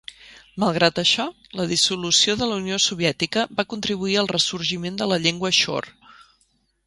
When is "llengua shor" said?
5.27-5.93